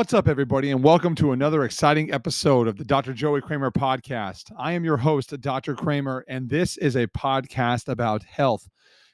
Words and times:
What's 0.00 0.14
up, 0.14 0.28
everybody, 0.28 0.70
and 0.70 0.82
welcome 0.82 1.14
to 1.16 1.32
another 1.32 1.62
exciting 1.62 2.10
episode 2.10 2.66
of 2.68 2.78
the 2.78 2.86
Dr. 2.86 3.12
Joey 3.12 3.42
Kramer 3.42 3.70
podcast. 3.70 4.50
I 4.56 4.72
am 4.72 4.82
your 4.82 4.96
host, 4.96 5.38
Dr. 5.42 5.74
Kramer, 5.74 6.24
and 6.26 6.48
this 6.48 6.78
is 6.78 6.96
a 6.96 7.06
podcast 7.08 7.86
about 7.86 8.22
health. 8.22 8.66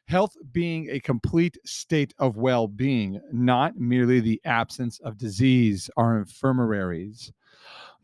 Health 0.07 0.37
being 0.53 0.89
a 0.89 1.01
complete 1.01 1.59
state 1.65 2.15
of 2.21 2.37
well 2.37 2.69
being, 2.69 3.21
not 3.33 3.77
merely 3.77 4.21
the 4.21 4.41
absence 4.45 5.01
of 5.01 5.19
disease 5.19 5.91
or 5.97 6.19
infirmaries. 6.19 7.33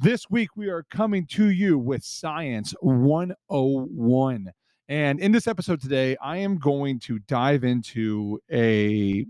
This 0.01 0.29
week, 0.29 0.49
we 0.57 0.69
are 0.69 0.83
coming 0.83 1.25
to 1.27 1.51
you 1.51 1.79
with 1.79 2.03
Science 2.03 2.75
101. 2.81 4.53
And 4.89 5.21
in 5.21 5.31
this 5.31 5.47
episode 5.47 5.81
today, 5.81 6.17
I 6.21 6.39
am 6.39 6.59
going 6.59 6.99
to 7.03 7.21
dive 7.21 7.63
into 7.63 8.41
a 8.51 9.25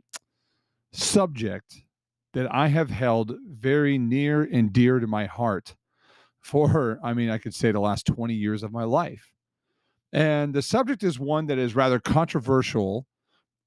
subject 0.95 1.83
that 2.33 2.53
I 2.53 2.69
have 2.69 2.91
held 2.91 3.37
very 3.47 3.99
near 3.99 4.43
and 4.43 4.73
dear 4.73 4.99
to 4.99 5.07
my 5.07 5.27
heart 5.27 5.75
for, 6.41 6.99
I 7.03 7.13
mean, 7.15 7.31
I 7.31 7.39
could 7.39 7.55
say 7.55 7.73
the 7.73 7.81
last 7.81 8.07
20 8.07 8.35
years 8.35 8.63
of 8.63 8.73
my 8.73 8.85
life. 8.85 9.33
And 10.13 10.55
the 10.55 10.63
subject 10.63 11.03
is 11.03 11.19
one 11.19 11.47
that 11.47 11.59
is 11.59 11.75
rather 11.75 11.99
controversial 11.99 13.07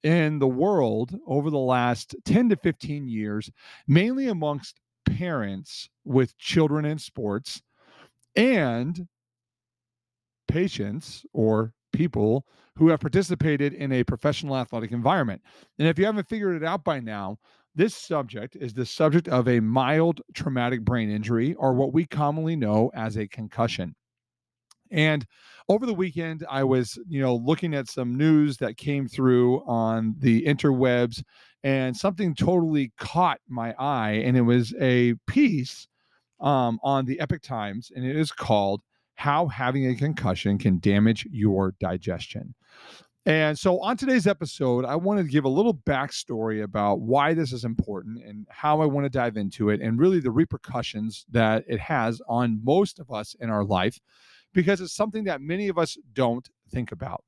in 0.03 0.37
the 0.37 0.47
world 0.47 1.17
over 1.25 1.49
the 1.49 1.57
last 1.57 2.15
10 2.25 2.49
to 2.49 2.55
15 2.55 3.07
years, 3.07 3.49
mainly 3.87 4.27
amongst 4.27 4.79
parents 5.05 5.89
with 6.03 6.37
children 6.37 6.85
in 6.85 6.99
sports 6.99 7.61
and 8.35 9.07
patients 10.47 11.25
or 11.33 11.73
people 11.91 12.45
who 12.77 12.89
have 12.89 12.99
participated 12.99 13.73
in 13.73 13.91
a 13.91 14.03
professional 14.03 14.55
athletic 14.55 14.91
environment. 14.91 15.41
And 15.79 15.87
if 15.87 15.97
you 15.97 16.05
haven't 16.05 16.29
figured 16.29 16.61
it 16.61 16.65
out 16.65 16.83
by 16.83 16.99
now, 16.99 17.37
this 17.75 17.93
subject 17.95 18.55
is 18.55 18.73
the 18.73 18.85
subject 18.85 19.27
of 19.27 19.47
a 19.47 19.59
mild 19.59 20.21
traumatic 20.33 20.83
brain 20.83 21.09
injury, 21.09 21.53
or 21.55 21.73
what 21.73 21.93
we 21.93 22.05
commonly 22.05 22.55
know 22.55 22.91
as 22.95 23.17
a 23.17 23.27
concussion. 23.27 23.95
And 24.91 25.25
over 25.67 25.85
the 25.85 25.93
weekend, 25.93 26.45
I 26.49 26.63
was, 26.63 26.97
you 27.07 27.19
know, 27.19 27.35
looking 27.35 27.73
at 27.73 27.89
some 27.89 28.15
news 28.15 28.57
that 28.57 28.77
came 28.77 29.07
through 29.07 29.63
on 29.65 30.15
the 30.19 30.45
interwebs, 30.45 31.23
and 31.63 31.97
something 31.97 32.35
totally 32.35 32.93
caught 32.97 33.39
my 33.49 33.73
eye. 33.79 34.21
And 34.23 34.37
it 34.37 34.41
was 34.41 34.73
a 34.79 35.15
piece 35.27 35.87
um, 36.39 36.79
on 36.83 37.05
the 37.05 37.19
Epoch 37.19 37.41
Times, 37.41 37.91
and 37.95 38.05
it 38.05 38.15
is 38.15 38.31
called 38.31 38.81
"How 39.15 39.47
Having 39.47 39.87
a 39.87 39.95
Concussion 39.95 40.57
Can 40.57 40.79
Damage 40.79 41.27
Your 41.31 41.73
Digestion." 41.79 42.53
And 43.27 43.57
so, 43.57 43.79
on 43.81 43.97
today's 43.97 44.27
episode, 44.27 44.85
I 44.85 44.95
wanted 44.95 45.23
to 45.23 45.31
give 45.31 45.45
a 45.45 45.49
little 45.49 45.73
backstory 45.73 46.61
about 46.61 46.99
why 46.99 47.33
this 47.33 47.51
is 47.51 47.65
important 47.65 48.23
and 48.23 48.45
how 48.51 48.81
I 48.81 48.85
want 48.85 49.05
to 49.05 49.09
dive 49.09 49.35
into 49.35 49.69
it, 49.71 49.81
and 49.81 49.99
really 49.99 50.19
the 50.19 50.29
repercussions 50.29 51.25
that 51.31 51.63
it 51.67 51.79
has 51.79 52.21
on 52.29 52.63
most 52.63 52.99
of 52.99 53.11
us 53.11 53.35
in 53.39 53.49
our 53.49 53.63
life, 53.63 53.99
because 54.53 54.79
it's 54.79 54.95
something 54.95 55.23
that 55.23 55.41
many 55.41 55.69
of 55.69 55.79
us 55.79 55.97
don't 56.13 56.47
think 56.69 56.91
about. 56.91 57.23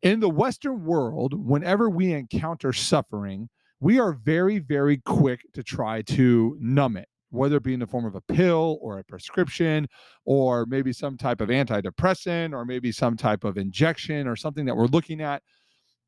In 0.00 0.20
the 0.20 0.30
Western 0.30 0.86
world, 0.86 1.34
whenever 1.34 1.90
we 1.90 2.12
encounter 2.12 2.72
suffering, 2.72 3.50
we 3.80 4.00
are 4.00 4.12
very, 4.12 4.58
very 4.58 4.96
quick 4.96 5.42
to 5.52 5.62
try 5.62 6.00
to 6.02 6.56
numb 6.58 6.96
it 6.96 7.08
whether 7.30 7.56
it 7.56 7.62
be 7.62 7.74
in 7.74 7.80
the 7.80 7.86
form 7.86 8.04
of 8.04 8.14
a 8.14 8.20
pill 8.20 8.78
or 8.80 8.98
a 8.98 9.04
prescription 9.04 9.86
or 10.24 10.66
maybe 10.66 10.92
some 10.92 11.16
type 11.16 11.40
of 11.40 11.48
antidepressant 11.48 12.52
or 12.52 12.64
maybe 12.64 12.90
some 12.92 13.16
type 13.16 13.44
of 13.44 13.58
injection 13.58 14.26
or 14.26 14.36
something 14.36 14.64
that 14.64 14.76
we're 14.76 14.86
looking 14.86 15.20
at. 15.20 15.42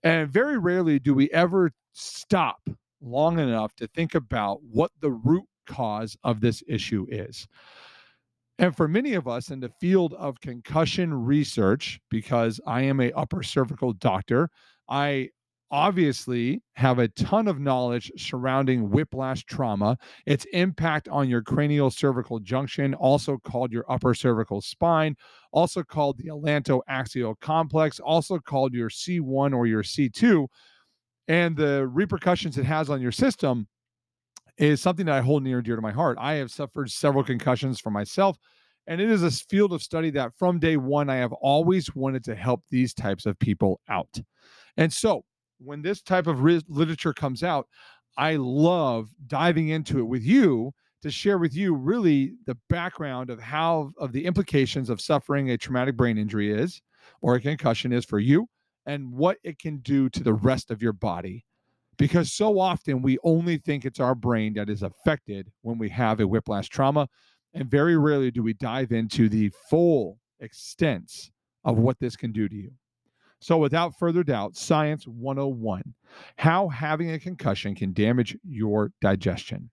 And 0.02 0.30
very 0.30 0.58
rarely 0.58 0.98
do 0.98 1.14
we 1.14 1.30
ever 1.30 1.72
stop 1.92 2.68
long 3.02 3.38
enough 3.38 3.74
to 3.76 3.86
think 3.88 4.14
about 4.14 4.62
what 4.62 4.90
the 5.00 5.10
root 5.10 5.44
cause 5.66 6.16
of 6.24 6.40
this 6.40 6.62
issue 6.68 7.06
is. 7.08 7.46
And 8.58 8.76
for 8.76 8.88
many 8.88 9.14
of 9.14 9.26
us 9.26 9.50
in 9.50 9.60
the 9.60 9.72
field 9.80 10.12
of 10.14 10.40
concussion 10.40 11.14
research, 11.14 11.98
because 12.10 12.60
I 12.66 12.82
am 12.82 13.00
a 13.00 13.12
upper 13.12 13.42
cervical 13.42 13.94
doctor, 13.94 14.50
I 14.88 15.30
obviously 15.70 16.62
have 16.74 16.98
a 16.98 17.08
ton 17.08 17.46
of 17.48 17.60
knowledge 17.60 18.10
surrounding 18.16 18.90
whiplash 18.90 19.44
trauma, 19.44 19.96
its 20.26 20.44
impact 20.52 21.08
on 21.08 21.28
your 21.28 21.42
cranial 21.42 21.90
cervical 21.90 22.40
junction, 22.40 22.94
also 22.94 23.38
called 23.38 23.72
your 23.72 23.84
upper 23.90 24.14
cervical 24.14 24.60
spine, 24.60 25.14
also 25.52 25.82
called 25.82 26.18
the 26.18 26.28
atlantoaxial 26.28 27.38
complex, 27.40 28.00
also 28.00 28.38
called 28.38 28.74
your 28.74 28.90
C1 28.90 29.54
or 29.54 29.66
your 29.66 29.82
C2, 29.82 30.46
and 31.28 31.56
the 31.56 31.86
repercussions 31.86 32.58
it 32.58 32.64
has 32.64 32.90
on 32.90 33.00
your 33.00 33.12
system 33.12 33.68
is 34.58 34.80
something 34.80 35.06
that 35.06 35.14
I 35.14 35.20
hold 35.20 35.42
near 35.42 35.58
and 35.58 35.64
dear 35.64 35.76
to 35.76 35.82
my 35.82 35.92
heart. 35.92 36.18
I 36.20 36.34
have 36.34 36.50
suffered 36.50 36.90
several 36.90 37.24
concussions 37.24 37.80
for 37.80 37.90
myself. 37.90 38.36
And 38.86 39.00
it 39.00 39.08
is 39.08 39.22
a 39.22 39.30
field 39.30 39.72
of 39.72 39.82
study 39.82 40.10
that 40.10 40.32
from 40.36 40.58
day 40.58 40.76
one, 40.76 41.08
I 41.08 41.16
have 41.16 41.32
always 41.32 41.94
wanted 41.94 42.24
to 42.24 42.34
help 42.34 42.64
these 42.70 42.92
types 42.92 43.24
of 43.24 43.38
people 43.38 43.80
out. 43.88 44.20
And 44.76 44.92
so, 44.92 45.22
when 45.62 45.82
this 45.82 46.02
type 46.02 46.26
of 46.26 46.42
re- 46.42 46.62
literature 46.68 47.12
comes 47.12 47.42
out, 47.42 47.68
I 48.16 48.36
love 48.36 49.10
diving 49.26 49.68
into 49.68 49.98
it 49.98 50.04
with 50.04 50.22
you 50.22 50.72
to 51.02 51.10
share 51.10 51.38
with 51.38 51.54
you 51.54 51.74
really 51.74 52.34
the 52.46 52.58
background 52.68 53.30
of 53.30 53.40
how 53.40 53.92
of 53.98 54.12
the 54.12 54.24
implications 54.24 54.90
of 54.90 55.00
suffering 55.00 55.50
a 55.50 55.58
traumatic 55.58 55.96
brain 55.96 56.18
injury 56.18 56.52
is 56.52 56.82
or 57.22 57.34
a 57.34 57.40
concussion 57.40 57.92
is 57.92 58.04
for 58.04 58.18
you 58.18 58.46
and 58.86 59.12
what 59.12 59.38
it 59.42 59.58
can 59.58 59.78
do 59.78 60.08
to 60.10 60.22
the 60.22 60.32
rest 60.32 60.70
of 60.70 60.82
your 60.82 60.92
body. 60.92 61.44
Because 61.96 62.32
so 62.32 62.58
often 62.58 63.02
we 63.02 63.18
only 63.24 63.58
think 63.58 63.84
it's 63.84 64.00
our 64.00 64.14
brain 64.14 64.54
that 64.54 64.70
is 64.70 64.82
affected 64.82 65.50
when 65.62 65.78
we 65.78 65.88
have 65.90 66.20
a 66.20 66.26
whiplash 66.26 66.68
trauma 66.68 67.08
and 67.52 67.70
very 67.70 67.96
rarely 67.96 68.30
do 68.30 68.42
we 68.42 68.54
dive 68.54 68.92
into 68.92 69.28
the 69.28 69.50
full 69.68 70.18
extent 70.40 71.30
of 71.64 71.78
what 71.78 71.98
this 71.98 72.16
can 72.16 72.32
do 72.32 72.48
to 72.48 72.56
you 72.56 72.70
so, 73.40 73.56
without 73.56 73.98
further 73.98 74.22
doubt, 74.22 74.56
Science 74.56 75.06
101 75.06 75.94
How 76.36 76.68
having 76.68 77.10
a 77.10 77.18
concussion 77.18 77.74
can 77.74 77.92
damage 77.92 78.36
your 78.44 78.92
digestion. 79.00 79.70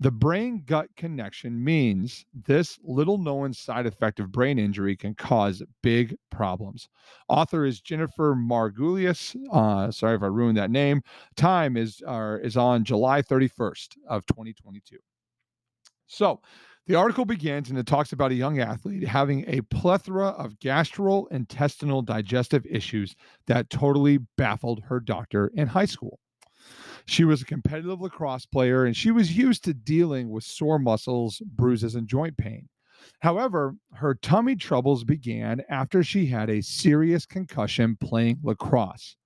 The 0.00 0.10
brain 0.10 0.64
gut 0.66 0.88
connection 0.96 1.62
means 1.62 2.26
this 2.34 2.76
little 2.82 3.18
known 3.18 3.52
side 3.52 3.86
effect 3.86 4.18
of 4.18 4.32
brain 4.32 4.58
injury 4.58 4.96
can 4.96 5.14
cause 5.14 5.62
big 5.80 6.16
problems. 6.28 6.88
Author 7.28 7.64
is 7.64 7.80
Jennifer 7.80 8.34
Margulis. 8.34 9.36
Uh, 9.52 9.92
sorry 9.92 10.16
if 10.16 10.22
I 10.24 10.26
ruined 10.26 10.58
that 10.58 10.72
name. 10.72 11.02
Time 11.36 11.76
is, 11.76 12.02
uh, 12.04 12.38
is 12.42 12.56
on 12.56 12.82
July 12.82 13.22
31st 13.22 13.96
of 14.08 14.26
2022. 14.26 14.98
So, 16.08 16.40
the 16.86 16.94
article 16.96 17.24
begins 17.24 17.70
and 17.70 17.78
it 17.78 17.86
talks 17.86 18.12
about 18.12 18.32
a 18.32 18.36
young 18.36 18.58
athlete 18.58 19.06
having 19.06 19.44
a 19.46 19.60
plethora 19.62 20.28
of 20.28 20.58
gastrointestinal 20.58 22.04
digestive 22.04 22.66
issues 22.66 23.14
that 23.46 23.70
totally 23.70 24.18
baffled 24.36 24.82
her 24.84 24.98
doctor 24.98 25.50
in 25.54 25.68
high 25.68 25.84
school. 25.84 26.18
She 27.06 27.24
was 27.24 27.42
a 27.42 27.46
competitive 27.46 28.00
lacrosse 28.00 28.46
player 28.46 28.84
and 28.84 28.96
she 28.96 29.10
was 29.10 29.36
used 29.36 29.64
to 29.64 29.74
dealing 29.74 30.30
with 30.30 30.44
sore 30.44 30.78
muscles, 30.78 31.40
bruises, 31.44 31.94
and 31.94 32.08
joint 32.08 32.36
pain. 32.36 32.68
However, 33.20 33.74
her 33.94 34.14
tummy 34.14 34.56
troubles 34.56 35.04
began 35.04 35.62
after 35.68 36.02
she 36.02 36.26
had 36.26 36.48
a 36.48 36.62
serious 36.62 37.26
concussion 37.26 37.96
playing 38.00 38.38
lacrosse. 38.42 39.16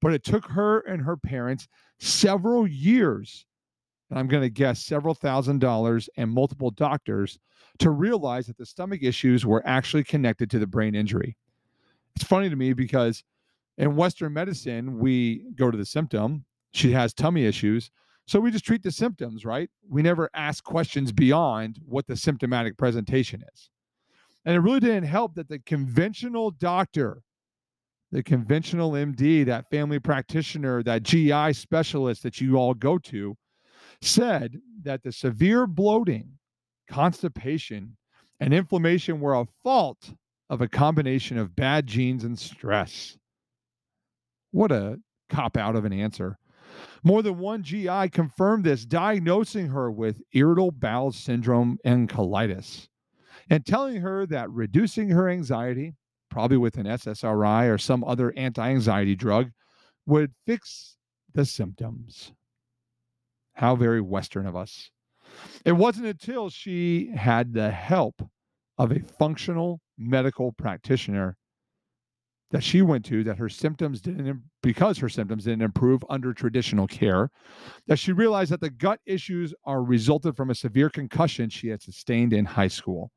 But 0.00 0.14
it 0.14 0.24
took 0.24 0.46
her 0.46 0.80
and 0.80 1.02
her 1.02 1.16
parents 1.16 1.68
several 1.98 2.66
years 2.66 3.44
and 4.10 4.18
I'm 4.18 4.26
going 4.26 4.42
to 4.42 4.50
guess 4.50 4.84
several 4.84 5.14
thousand 5.14 5.60
dollars 5.60 6.08
and 6.16 6.30
multiple 6.30 6.70
doctors 6.70 7.38
to 7.78 7.90
realize 7.90 8.46
that 8.46 8.58
the 8.58 8.66
stomach 8.66 9.02
issues 9.02 9.46
were 9.46 9.62
actually 9.64 10.04
connected 10.04 10.50
to 10.50 10.58
the 10.58 10.66
brain 10.66 10.94
injury. 10.94 11.36
It's 12.16 12.24
funny 12.24 12.50
to 12.50 12.56
me 12.56 12.72
because 12.72 13.22
in 13.78 13.96
Western 13.96 14.32
medicine, 14.32 14.98
we 14.98 15.44
go 15.54 15.70
to 15.70 15.78
the 15.78 15.86
symptom. 15.86 16.44
She 16.72 16.92
has 16.92 17.14
tummy 17.14 17.46
issues. 17.46 17.90
So 18.26 18.38
we 18.38 18.50
just 18.50 18.64
treat 18.64 18.82
the 18.82 18.92
symptoms, 18.92 19.44
right? 19.44 19.70
We 19.88 20.02
never 20.02 20.28
ask 20.34 20.62
questions 20.62 21.12
beyond 21.12 21.78
what 21.84 22.06
the 22.06 22.16
symptomatic 22.16 22.76
presentation 22.76 23.42
is. 23.54 23.70
And 24.44 24.54
it 24.54 24.60
really 24.60 24.80
didn't 24.80 25.04
help 25.04 25.34
that 25.34 25.48
the 25.48 25.58
conventional 25.60 26.50
doctor, 26.50 27.22
the 28.12 28.22
conventional 28.22 28.92
MD, 28.92 29.44
that 29.46 29.70
family 29.70 29.98
practitioner, 29.98 30.82
that 30.82 31.02
GI 31.02 31.52
specialist 31.54 32.22
that 32.22 32.40
you 32.40 32.56
all 32.56 32.74
go 32.74 32.98
to, 32.98 33.36
said 34.02 34.60
that 34.82 35.02
the 35.02 35.12
severe 35.12 35.66
bloating, 35.66 36.38
constipation, 36.88 37.96
and 38.40 38.54
inflammation 38.54 39.20
were 39.20 39.34
a 39.34 39.46
fault 39.62 40.14
of 40.48 40.60
a 40.60 40.68
combination 40.68 41.38
of 41.38 41.54
bad 41.54 41.86
genes 41.86 42.24
and 42.24 42.38
stress. 42.38 43.16
What 44.50 44.72
a 44.72 44.98
cop 45.28 45.56
out 45.56 45.76
of 45.76 45.84
an 45.84 45.92
answer. 45.92 46.38
More 47.02 47.22
than 47.22 47.38
one 47.38 47.62
GI 47.62 48.08
confirmed 48.10 48.64
this, 48.64 48.84
diagnosing 48.84 49.68
her 49.68 49.90
with 49.90 50.22
irritable 50.32 50.72
bowel 50.72 51.12
syndrome 51.12 51.78
and 51.84 52.08
colitis, 52.08 52.88
and 53.48 53.64
telling 53.64 54.00
her 54.00 54.26
that 54.26 54.50
reducing 54.50 55.10
her 55.10 55.28
anxiety, 55.28 55.94
probably 56.30 56.56
with 56.56 56.76
an 56.76 56.86
SSRI 56.86 57.68
or 57.68 57.78
some 57.78 58.04
other 58.04 58.32
anti 58.36 58.68
anxiety 58.68 59.14
drug, 59.14 59.50
would 60.06 60.32
fix 60.46 60.96
the 61.32 61.44
symptoms. 61.44 62.32
How 63.60 63.76
very 63.76 64.00
Western 64.00 64.46
of 64.46 64.56
us. 64.56 64.90
It 65.66 65.72
wasn't 65.72 66.06
until 66.06 66.48
she 66.48 67.10
had 67.14 67.52
the 67.52 67.70
help 67.70 68.22
of 68.78 68.90
a 68.90 69.00
functional 69.00 69.82
medical 69.98 70.52
practitioner 70.52 71.36
that 72.52 72.64
she 72.64 72.80
went 72.80 73.04
to 73.04 73.22
that 73.24 73.36
her 73.36 73.50
symptoms 73.50 74.00
didn't 74.00 74.44
because 74.62 74.96
her 74.96 75.10
symptoms 75.10 75.44
didn't 75.44 75.60
improve 75.60 76.02
under 76.08 76.32
traditional 76.32 76.86
care 76.86 77.28
that 77.86 77.98
she 77.98 78.12
realized 78.12 78.50
that 78.50 78.62
the 78.62 78.70
gut 78.70 78.98
issues 79.04 79.52
are 79.66 79.82
resulted 79.82 80.34
from 80.34 80.48
a 80.48 80.54
severe 80.54 80.88
concussion 80.88 81.50
she 81.50 81.68
had 81.68 81.82
sustained 81.82 82.32
in 82.32 82.46
high 82.46 82.66
school 82.66 83.10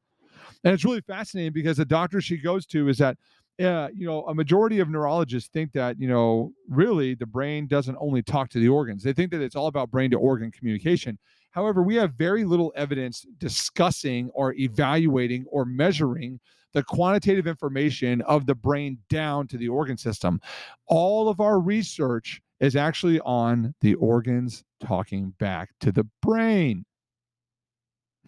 and 0.65 0.73
it's 0.73 0.83
really 0.83 0.99
fascinating 1.01 1.53
because 1.53 1.77
the 1.77 1.85
doctor 1.85 2.19
she 2.19 2.37
goes 2.37 2.65
to 2.65 2.89
is 2.89 2.97
that 2.97 3.17
yeah, 3.59 3.87
you 3.93 4.07
know, 4.07 4.23
a 4.23 4.33
majority 4.33 4.79
of 4.79 4.89
neurologists 4.89 5.49
think 5.49 5.73
that, 5.73 5.99
you 5.99 6.07
know, 6.07 6.53
really 6.67 7.13
the 7.13 7.25
brain 7.25 7.67
doesn't 7.67 7.97
only 7.99 8.23
talk 8.23 8.49
to 8.49 8.59
the 8.59 8.67
organs. 8.67 9.03
They 9.03 9.13
think 9.13 9.31
that 9.31 9.41
it's 9.41 9.55
all 9.55 9.67
about 9.67 9.91
brain 9.91 10.09
to 10.11 10.17
organ 10.17 10.51
communication. 10.51 11.19
However, 11.51 11.83
we 11.83 11.95
have 11.95 12.13
very 12.15 12.45
little 12.45 12.73
evidence 12.75 13.25
discussing 13.37 14.31
or 14.33 14.53
evaluating 14.53 15.45
or 15.51 15.65
measuring 15.65 16.39
the 16.73 16.83
quantitative 16.83 17.45
information 17.45 18.21
of 18.23 18.47
the 18.47 18.55
brain 18.55 18.97
down 19.07 19.47
to 19.47 19.57
the 19.57 19.69
organ 19.69 19.97
system. 19.97 20.41
All 20.87 21.29
of 21.29 21.39
our 21.39 21.59
research 21.59 22.41
is 22.59 22.75
actually 22.75 23.19
on 23.19 23.75
the 23.81 23.93
organs 23.95 24.63
talking 24.79 25.35
back 25.37 25.69
to 25.81 25.91
the 25.91 26.07
brain. 26.23 26.85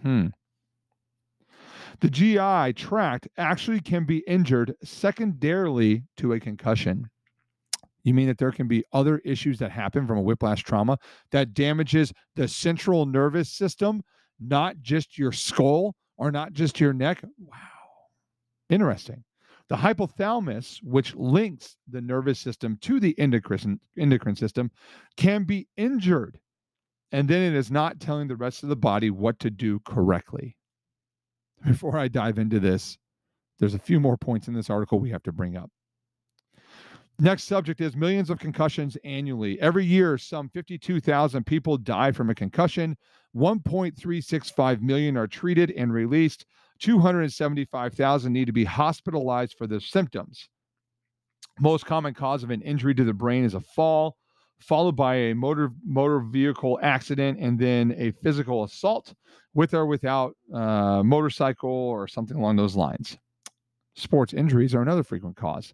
Hmm. 0.04 0.28
The 2.02 2.10
GI 2.10 2.74
tract 2.74 3.28
actually 3.38 3.80
can 3.80 4.06
be 4.06 4.24
injured 4.28 4.76
secondarily 4.84 6.04
to 6.18 6.34
a 6.34 6.40
concussion. 6.40 7.10
You 8.04 8.14
mean 8.14 8.28
that 8.28 8.38
there 8.38 8.52
can 8.52 8.68
be 8.68 8.84
other 8.94 9.20
issues 9.20 9.58
that 9.60 9.72
happen 9.72 10.06
from 10.06 10.18
a 10.20 10.22
whiplash 10.22 10.64
trauma 10.64 10.98
that 11.32 11.54
damages 11.54 12.14
the 12.36 12.48
central 12.48 13.06
nervous 13.06 13.50
system, 13.50 14.04
not 14.40 14.80
just 14.82 15.18
your 15.18 15.32
skull 15.32 15.96
or 16.18 16.32
not 16.32 16.54
just 16.54 16.80
your 16.80 16.94
neck? 16.94 17.24
Wow. 17.40 17.58
Interesting. 18.70 19.24
The 19.70 19.76
hypothalamus, 19.76 20.84
which 20.84 21.16
links 21.16 21.78
the 21.90 22.02
nervous 22.02 22.40
system 22.40 22.78
to 22.82 23.00
the 23.00 23.18
endocrine, 23.18 23.80
endocrine 23.98 24.36
system, 24.36 24.70
can 25.18 25.44
be 25.44 25.68
injured. 25.76 26.40
And 27.12 27.28
then 27.28 27.42
it 27.42 27.58
is 27.58 27.72
not 27.72 28.00
telling 28.00 28.28
the 28.28 28.36
rest 28.36 28.62
of 28.62 28.70
the 28.70 28.76
body 28.76 29.10
what 29.10 29.40
to 29.40 29.50
do 29.50 29.80
correctly. 29.80 30.56
Before 31.66 31.98
I 31.98 32.08
dive 32.08 32.38
into 32.38 32.60
this, 32.60 32.98
there's 33.60 33.74
a 33.74 33.80
few 33.80 34.00
more 34.00 34.18
points 34.18 34.48
in 34.48 34.54
this 34.54 34.70
article 34.70 35.00
we 35.00 35.12
have 35.12 35.24
to 35.24 35.32
bring 35.32 35.56
up. 35.56 35.70
Next 37.18 37.46
subject 37.46 37.80
is 37.80 37.96
millions 37.96 38.30
of 38.30 38.40
concussions 38.40 38.98
annually. 39.06 39.60
Every 39.62 39.86
year, 39.86 40.18
some 40.18 40.50
52,000 40.50 41.46
people 41.46 41.78
die 41.78 42.12
from 42.12 42.30
a 42.30 42.36
concussion. 42.36 42.98
1.365 43.36 44.82
million 44.82 45.16
are 45.16 45.28
treated 45.28 45.72
and 45.72 45.94
released. 45.94 46.46
275,000 46.82 48.34
need 48.34 48.46
to 48.46 48.52
be 48.52 48.66
hospitalized 48.66 49.56
for 49.58 49.66
the 49.66 49.80
symptoms. 49.80 50.50
Most 51.62 51.86
common 51.86 52.14
cause 52.14 52.44
of 52.44 52.50
an 52.50 52.62
injury 52.62 52.94
to 52.96 53.06
the 53.06 53.14
brain 53.14 53.46
is 53.46 53.54
a 53.54 53.62
fall, 53.62 54.18
followed 54.60 54.96
by 54.96 55.16
a 55.16 55.36
motor 55.36 55.72
motor 55.86 56.20
vehicle 56.20 56.80
accident, 56.82 57.40
and 57.40 57.60
then 57.60 57.94
a 57.98 58.12
physical 58.24 58.64
assault, 58.64 59.14
with 59.54 59.74
or 59.74 59.86
without 59.86 60.36
uh, 60.54 61.04
motorcycle 61.04 61.70
or 61.70 62.08
something 62.08 62.38
along 62.38 62.56
those 62.56 62.76
lines. 62.76 63.18
Sports 63.98 64.34
injuries 64.34 64.76
are 64.76 64.82
another 64.82 65.04
frequent 65.04 65.38
cause. 65.38 65.74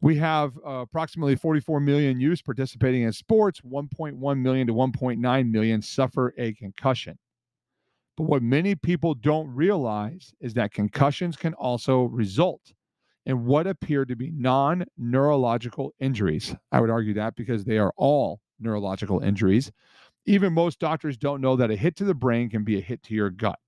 We 0.00 0.16
have 0.16 0.56
uh, 0.66 0.70
approximately 0.70 1.36
44 1.36 1.80
million 1.80 2.18
youths 2.18 2.40
participating 2.40 3.02
in 3.02 3.12
sports. 3.12 3.60
1.1 3.60 4.38
million 4.38 4.66
to 4.66 4.72
1.9 4.72 5.50
million 5.50 5.82
suffer 5.82 6.32
a 6.38 6.54
concussion. 6.54 7.18
But 8.16 8.24
what 8.24 8.42
many 8.42 8.74
people 8.74 9.14
don't 9.14 9.48
realize 9.48 10.32
is 10.40 10.54
that 10.54 10.72
concussions 10.72 11.36
can 11.36 11.52
also 11.54 12.04
result 12.04 12.72
in 13.26 13.44
what 13.44 13.66
appear 13.66 14.04
to 14.04 14.16
be 14.16 14.30
non 14.30 14.84
neurological 14.96 15.92
injuries. 16.00 16.54
I 16.70 16.80
would 16.80 16.90
argue 16.90 17.14
that 17.14 17.36
because 17.36 17.64
they 17.64 17.78
are 17.78 17.92
all 17.96 18.40
neurological 18.58 19.20
injuries. 19.20 19.70
Even 20.26 20.52
most 20.52 20.78
doctors 20.78 21.16
don't 21.16 21.40
know 21.40 21.56
that 21.56 21.70
a 21.70 21.76
hit 21.76 21.96
to 21.96 22.04
the 22.04 22.14
brain 22.14 22.48
can 22.48 22.64
be 22.64 22.78
a 22.78 22.82
hit 22.82 23.02
to 23.04 23.14
your 23.14 23.30
gut. 23.30 23.58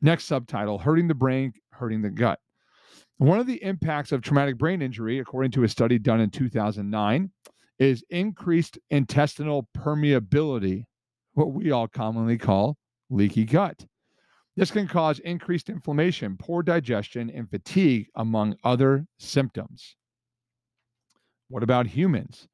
Next 0.00 0.24
subtitle 0.24 0.78
Hurting 0.78 1.08
the 1.08 1.14
Brain, 1.14 1.52
Hurting 1.70 2.02
the 2.02 2.10
Gut. 2.10 2.38
One 3.18 3.38
of 3.38 3.46
the 3.46 3.62
impacts 3.62 4.12
of 4.12 4.22
traumatic 4.22 4.58
brain 4.58 4.82
injury, 4.82 5.18
according 5.18 5.52
to 5.52 5.64
a 5.64 5.68
study 5.68 5.98
done 5.98 6.20
in 6.20 6.30
2009, 6.30 7.30
is 7.78 8.04
increased 8.10 8.78
intestinal 8.90 9.68
permeability, 9.76 10.84
what 11.32 11.52
we 11.52 11.70
all 11.70 11.88
commonly 11.88 12.38
call 12.38 12.76
leaky 13.10 13.44
gut. 13.44 13.86
This 14.56 14.70
can 14.70 14.86
cause 14.86 15.18
increased 15.18 15.68
inflammation, 15.68 16.36
poor 16.36 16.62
digestion, 16.62 17.28
and 17.30 17.50
fatigue, 17.50 18.08
among 18.14 18.56
other 18.62 19.06
symptoms. 19.18 19.96
What 21.48 21.62
about 21.62 21.88
humans? 21.88 22.48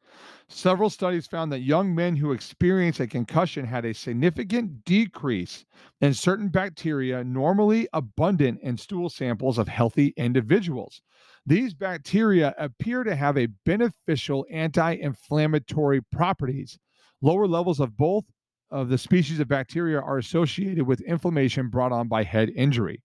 Several 0.49 0.91
studies 0.91 1.27
found 1.27 1.53
that 1.53 1.61
young 1.61 1.95
men 1.95 2.17
who 2.17 2.33
experienced 2.33 3.01
a 3.01 3.07
concussion 3.07 3.65
had 3.65 3.85
a 3.85 3.95
significant 3.95 4.85
decrease 4.85 5.65
in 6.01 6.13
certain 6.13 6.49
bacteria 6.49 7.23
normally 7.23 7.87
abundant 7.93 8.61
in 8.63 8.77
stool 8.77 9.09
samples 9.09 9.59
of 9.59 9.69
healthy 9.69 10.13
individuals. 10.17 11.03
These 11.47 11.75
bacteria 11.75 12.55
appear 12.59 13.05
to 13.05 13.15
have 13.15 13.39
a 13.39 13.49
beneficial 13.65 14.45
anti 14.51 14.95
inflammatory 14.95 16.01
properties. 16.11 16.79
Lower 17.23 17.47
levels 17.47 17.79
of 17.79 17.97
both 17.97 18.25
of 18.71 18.89
the 18.89 18.99
species 18.99 19.41
of 19.41 19.49
bacteria 19.49 20.01
are 20.01 20.19
associated 20.19 20.87
with 20.87 21.01
inflammation 21.01 21.69
brought 21.69 21.93
on 21.93 22.09
by 22.09 22.23
head 22.23 22.51
injury. 22.55 23.03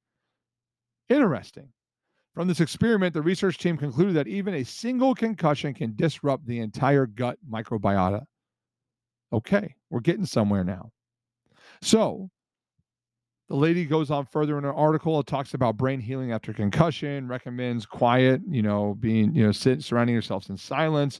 Interesting. 1.10 1.70
From 2.34 2.48
this 2.48 2.60
experiment, 2.60 3.14
the 3.14 3.22
research 3.22 3.57
team 3.57 3.78
concluded 3.78 4.16
that 4.16 4.28
even 4.28 4.56
a 4.56 4.64
single 4.64 5.16
concussion 5.16 5.74
can 5.74 5.95
disrupt 5.95 6.45
the 6.45 6.60
entire 6.60 7.06
gut 7.06 7.38
microbiota. 7.50 8.26
Okay, 9.31 9.74
we're 9.90 10.02
getting 10.02 10.26
somewhere 10.26 10.64
now. 10.64 10.92
So, 11.81 12.30
the 13.49 13.56
lady 13.56 13.85
goes 13.85 14.09
on 14.09 14.25
further 14.25 14.57
in 14.57 14.64
her 14.64 14.73
article. 14.73 15.19
It 15.19 15.28
talks 15.28 15.54
about 15.54 15.78
brain 15.78 15.99
healing 15.99 16.31
after 16.31 16.52
concussion, 16.54 17.28
recommends 17.28 17.85
quiet, 17.85 18.42
you 18.49 18.61
know, 18.61 18.95
being, 18.99 19.35
you 19.35 19.45
know, 19.45 19.52
sit, 19.52 19.83
surrounding 19.83 20.14
yourselves 20.14 20.49
in 20.49 20.57
silence, 20.57 21.19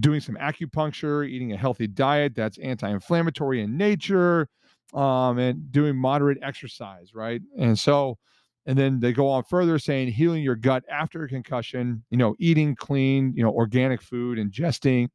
doing 0.00 0.20
some 0.20 0.36
acupuncture, 0.36 1.26
eating 1.26 1.52
a 1.52 1.56
healthy 1.56 1.86
diet 1.86 2.34
that's 2.34 2.58
anti 2.58 2.90
inflammatory 2.90 3.62
in 3.62 3.76
nature, 3.76 4.48
um, 4.92 5.38
and 5.38 5.72
doing 5.72 5.96
moderate 5.96 6.38
exercise, 6.42 7.14
right? 7.14 7.40
And 7.58 7.78
so, 7.78 8.18
and 8.66 8.76
then 8.76 9.00
they 9.00 9.12
go 9.12 9.28
on 9.28 9.44
further 9.44 9.78
saying 9.78 10.08
healing 10.08 10.42
your 10.42 10.56
gut 10.56 10.84
after 10.90 11.26
concussion, 11.26 12.04
you 12.10 12.18
know, 12.18 12.34
eating 12.38 12.74
clean, 12.74 13.32
you 13.34 13.42
know, 13.42 13.50
organic 13.50 14.02
food, 14.02 14.38
ingesting, 14.38 15.08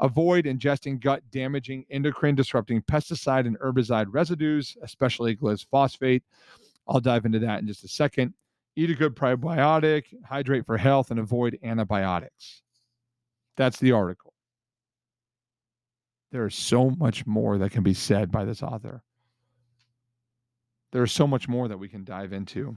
avoid 0.00 0.46
ingesting 0.46 1.00
gut 1.00 1.22
damaging, 1.30 1.84
endocrine 1.90 2.34
disrupting 2.34 2.82
pesticide 2.82 3.46
and 3.46 3.58
herbicide 3.60 4.06
residues, 4.10 4.76
especially 4.82 5.36
glyphosate. 5.36 6.22
I'll 6.88 7.00
dive 7.00 7.24
into 7.24 7.38
that 7.40 7.60
in 7.60 7.66
just 7.66 7.84
a 7.84 7.88
second. 7.88 8.34
Eat 8.76 8.90
a 8.90 8.94
good 8.94 9.14
probiotic, 9.14 10.04
hydrate 10.26 10.66
for 10.66 10.76
health, 10.76 11.10
and 11.10 11.20
avoid 11.20 11.58
antibiotics. 11.62 12.62
That's 13.56 13.78
the 13.78 13.92
article. 13.92 14.32
There 16.32 16.46
is 16.46 16.54
so 16.54 16.90
much 16.90 17.26
more 17.26 17.58
that 17.58 17.72
can 17.72 17.82
be 17.82 17.94
said 17.94 18.30
by 18.30 18.44
this 18.44 18.62
author. 18.62 19.02
There's 20.92 21.12
so 21.12 21.26
much 21.26 21.48
more 21.48 21.68
that 21.68 21.78
we 21.78 21.88
can 21.88 22.04
dive 22.04 22.32
into. 22.32 22.76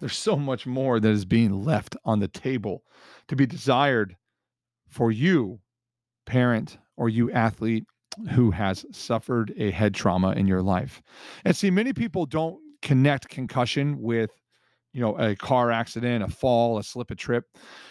There's 0.00 0.16
so 0.16 0.36
much 0.36 0.66
more 0.66 1.00
that 1.00 1.08
is 1.08 1.24
being 1.24 1.64
left 1.64 1.96
on 2.04 2.20
the 2.20 2.28
table 2.28 2.84
to 3.28 3.36
be 3.36 3.46
desired 3.46 4.16
for 4.88 5.10
you, 5.10 5.60
parent, 6.26 6.78
or 6.96 7.08
you 7.08 7.30
athlete 7.32 7.84
who 8.32 8.50
has 8.50 8.84
suffered 8.92 9.52
a 9.56 9.70
head 9.70 9.94
trauma 9.94 10.32
in 10.32 10.46
your 10.46 10.62
life. 10.62 11.02
And 11.44 11.54
see, 11.54 11.70
many 11.70 11.92
people 11.92 12.26
don't 12.26 12.58
connect 12.82 13.28
concussion 13.28 14.00
with 14.00 14.30
you 14.96 15.02
know, 15.02 15.14
a 15.18 15.36
car 15.36 15.70
accident, 15.70 16.24
a 16.24 16.26
fall, 16.26 16.78
a 16.78 16.82
slip, 16.82 17.10
a 17.10 17.14
trip. 17.14 17.44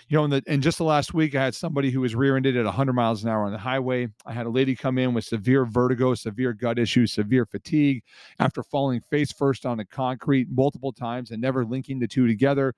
You 0.08 0.18
know, 0.18 0.24
in 0.24 0.32
the 0.32 0.44
in 0.48 0.60
just 0.60 0.80
the 0.80 0.86
last 0.86 1.14
week, 1.14 1.36
I 1.36 1.44
had 1.44 1.54
somebody 1.54 1.92
who 1.92 2.02
was 2.02 2.16
rear-ended 2.16 2.58
at 2.58 2.66
100 2.66 2.94
miles 2.94 3.24
an 3.24 3.30
hour 3.30 3.46
on 3.46 3.52
the 3.52 3.60
highway. 3.60 4.08
I 4.26 4.34
had 4.34 4.48
a 4.48 4.50
lady 4.50 4.76
come 4.76 4.98
in 4.98 5.14
with 5.14 5.24
severe 5.24 5.66
vertigo, 5.66 6.16
severe 6.16 6.52
gut 6.52 6.80
issues, 6.80 7.14
severe 7.14 7.46
fatigue 7.46 8.02
after 8.40 8.64
falling 8.64 9.02
face 9.02 9.32
first 9.32 9.68
on 9.68 9.78
the 9.78 9.86
concrete 9.86 10.48
multiple 10.50 10.92
times 10.92 11.30
and 11.30 11.40
never 11.40 11.64
linking 11.64 12.00
the 12.00 12.08
two 12.08 12.26
together. 12.26 12.74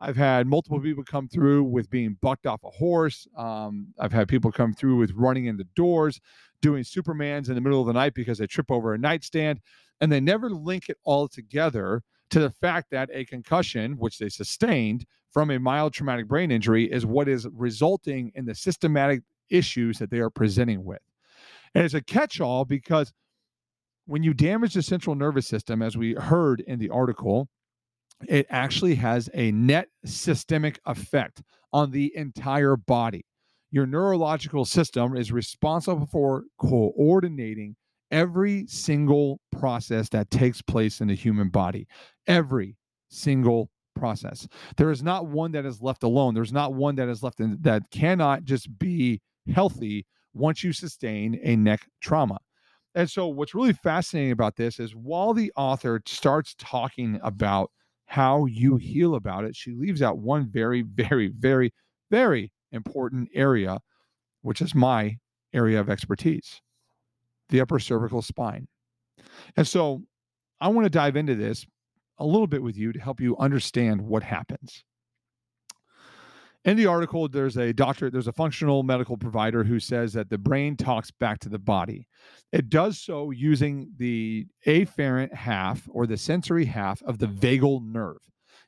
I've 0.00 0.16
had 0.16 0.46
multiple 0.46 0.80
people 0.80 1.04
come 1.04 1.28
through 1.28 1.64
with 1.64 1.90
being 1.90 2.16
bucked 2.22 2.46
off 2.46 2.64
a 2.64 2.70
horse. 2.70 3.26
Um, 3.36 3.88
I've 3.98 4.12
had 4.12 4.28
people 4.28 4.50
come 4.50 4.72
through 4.72 4.96
with 4.96 5.12
running 5.12 5.46
into 5.46 5.64
doors, 5.76 6.20
doing 6.62 6.84
Supermans 6.84 7.48
in 7.48 7.54
the 7.54 7.60
middle 7.60 7.80
of 7.80 7.86
the 7.86 7.92
night 7.92 8.14
because 8.14 8.38
they 8.38 8.46
trip 8.46 8.70
over 8.70 8.94
a 8.94 8.98
nightstand, 8.98 9.60
and 10.00 10.10
they 10.10 10.20
never 10.20 10.48
link 10.48 10.88
it 10.88 10.96
all 11.04 11.28
together 11.28 12.02
to 12.30 12.40
the 12.40 12.50
fact 12.50 12.90
that 12.90 13.10
a 13.12 13.24
concussion, 13.26 13.92
which 13.98 14.18
they 14.18 14.28
sustained 14.30 15.04
from 15.30 15.50
a 15.50 15.58
mild 15.58 15.92
traumatic 15.92 16.26
brain 16.28 16.50
injury, 16.50 16.90
is 16.90 17.04
what 17.04 17.28
is 17.28 17.46
resulting 17.52 18.32
in 18.34 18.46
the 18.46 18.54
systematic 18.54 19.20
issues 19.50 19.98
that 19.98 20.10
they 20.10 20.18
are 20.20 20.30
presenting 20.30 20.84
with. 20.84 21.00
And 21.74 21.84
it's 21.84 21.94
a 21.94 22.00
catch 22.00 22.40
all 22.40 22.64
because 22.64 23.12
when 24.06 24.22
you 24.22 24.32
damage 24.32 24.74
the 24.74 24.82
central 24.82 25.14
nervous 25.14 25.46
system, 25.46 25.82
as 25.82 25.96
we 25.96 26.14
heard 26.14 26.60
in 26.60 26.78
the 26.78 26.88
article, 26.88 27.48
it 28.28 28.46
actually 28.50 28.94
has 28.96 29.30
a 29.34 29.52
net 29.52 29.88
systemic 30.04 30.80
effect 30.86 31.42
on 31.72 31.90
the 31.90 32.14
entire 32.16 32.76
body. 32.76 33.24
Your 33.70 33.86
neurological 33.86 34.64
system 34.64 35.16
is 35.16 35.30
responsible 35.30 36.06
for 36.06 36.44
coordinating 36.58 37.76
every 38.10 38.66
single 38.66 39.40
process 39.52 40.08
that 40.08 40.30
takes 40.30 40.60
place 40.60 41.00
in 41.00 41.08
the 41.08 41.14
human 41.14 41.48
body. 41.48 41.86
Every 42.26 42.76
single 43.08 43.70
process. 43.94 44.48
There 44.76 44.90
is 44.90 45.02
not 45.02 45.26
one 45.26 45.52
that 45.52 45.66
is 45.66 45.80
left 45.80 46.02
alone. 46.02 46.34
There's 46.34 46.52
not 46.52 46.74
one 46.74 46.96
that 46.96 47.08
is 47.08 47.22
left 47.22 47.40
in, 47.40 47.58
that 47.60 47.90
cannot 47.90 48.44
just 48.44 48.78
be 48.78 49.20
healthy 49.52 50.06
once 50.32 50.64
you 50.64 50.72
sustain 50.72 51.38
a 51.42 51.56
neck 51.56 51.86
trauma. 52.00 52.38
And 52.94 53.08
so, 53.08 53.28
what's 53.28 53.54
really 53.54 53.72
fascinating 53.72 54.32
about 54.32 54.56
this 54.56 54.80
is 54.80 54.96
while 54.96 55.32
the 55.32 55.52
author 55.56 56.02
starts 56.06 56.56
talking 56.58 57.20
about 57.22 57.70
how 58.10 58.44
you 58.46 58.76
heal 58.76 59.14
about 59.14 59.44
it, 59.44 59.54
she 59.54 59.72
leaves 59.72 60.02
out 60.02 60.18
one 60.18 60.50
very, 60.50 60.82
very, 60.82 61.28
very, 61.28 61.72
very 62.10 62.50
important 62.72 63.28
area, 63.32 63.78
which 64.42 64.60
is 64.60 64.74
my 64.74 65.16
area 65.54 65.78
of 65.78 65.88
expertise 65.88 66.60
the 67.50 67.60
upper 67.60 67.78
cervical 67.78 68.20
spine. 68.20 68.66
And 69.56 69.66
so, 69.66 70.02
I 70.60 70.68
want 70.68 70.86
to 70.86 70.90
dive 70.90 71.14
into 71.14 71.36
this 71.36 71.64
a 72.18 72.26
little 72.26 72.48
bit 72.48 72.64
with 72.64 72.76
you 72.76 72.92
to 72.92 73.00
help 73.00 73.20
you 73.20 73.36
understand 73.38 74.02
what 74.02 74.24
happens 74.24 74.84
in 76.64 76.76
the 76.76 76.86
article 76.86 77.28
there's 77.28 77.56
a 77.56 77.72
doctor 77.72 78.10
there's 78.10 78.26
a 78.26 78.32
functional 78.32 78.82
medical 78.82 79.16
provider 79.16 79.64
who 79.64 79.80
says 79.80 80.12
that 80.12 80.28
the 80.28 80.38
brain 80.38 80.76
talks 80.76 81.10
back 81.10 81.38
to 81.40 81.48
the 81.48 81.58
body. 81.58 82.06
It 82.52 82.68
does 82.68 82.98
so 82.98 83.30
using 83.30 83.90
the 83.96 84.46
afferent 84.66 85.32
half 85.32 85.88
or 85.90 86.06
the 86.06 86.16
sensory 86.16 86.64
half 86.64 87.02
of 87.02 87.18
the 87.18 87.26
vagal 87.26 87.84
nerve. 87.84 88.18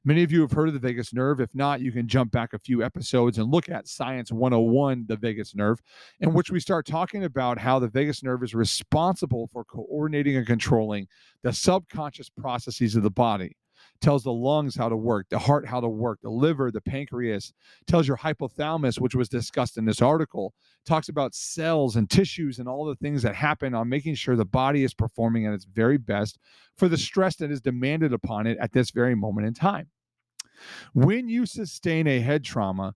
Many 0.05 0.25
of 0.25 0.33
you 0.33 0.41
have 0.41 0.51
heard 0.51 0.67
of 0.67 0.75
the 0.75 0.81
vagus 0.81 1.13
nerve. 1.13 1.41
If 1.41 1.55
not 1.55 1.81
you 1.81 1.93
can 1.93 2.09
jump 2.09 2.33
back 2.33 2.55
a 2.55 2.59
few 2.59 2.83
episodes 2.83 3.39
and 3.39 3.53
look 3.53 3.69
at 3.69 3.87
science 3.87 4.33
101 4.33 5.05
the 5.07 5.17
vagus 5.17 5.55
nerve 5.55 5.81
in 6.21 6.33
which 6.33 6.51
we 6.51 6.61
start 6.61 6.87
talking 6.87 7.25
about 7.25 7.59
how 7.59 7.79
the 7.79 7.89
vagus 7.89 8.23
nerve 8.23 8.43
is 8.43 8.55
responsible 8.55 9.49
for 9.53 9.65
coordinating 9.65 10.37
and 10.37 10.47
controlling 10.47 11.07
the 11.43 11.53
subconscious 11.53 12.31
processes 12.31 12.97
of 12.97 13.03
the 13.03 13.11
body 13.11 13.57
tells 14.03 14.25
the 14.25 14.33
lungs 14.33 14.75
how 14.75 14.89
to 14.89 14.97
work, 14.97 15.27
the 15.31 15.39
heart 15.39 15.67
how 15.67 15.81
to 15.81 15.89
work, 15.89 16.19
the 16.23 16.31
liver, 16.31 16.71
the 16.71 16.81
pancreas, 16.81 17.53
tells 17.87 18.07
your 18.07 18.19
hypothalamus, 18.19 19.01
which 19.01 19.15
was 19.15 19.29
discussed 19.29 19.79
in 19.79 19.85
this 19.85 20.03
article, 20.03 20.53
talks 20.85 21.09
about 21.09 21.35
cells 21.35 21.97
and 21.97 22.11
tissues 22.11 22.59
and 22.59 22.69
all 22.69 22.85
the 22.85 22.97
things 22.97 23.23
that 23.23 23.35
happen 23.35 23.75
on 23.75 23.89
making 23.89 24.15
sure 24.15 24.37
the 24.37 24.45
body 24.45 24.85
is 24.85 24.93
performing 24.93 25.47
at 25.47 25.55
its 25.55 25.65
very 25.65 25.97
best 25.97 26.39
for 26.77 26.89
the 26.89 26.99
stress 26.99 27.37
that 27.37 27.51
is 27.51 27.61
demanded 27.61 28.13
upon 28.13 28.47
it 28.47 28.59
at 28.59 28.73
this 28.73 28.91
very 28.91 29.15
moment 29.15 29.47
in 29.47 29.55
time. 29.55 29.89
When 30.93 31.29
you 31.29 31.47
sustain 31.47 32.07
a 32.07 32.21
head 32.21 32.45
trauma, 32.45 32.95